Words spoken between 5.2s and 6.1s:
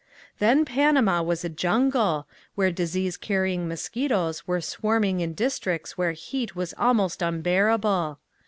districts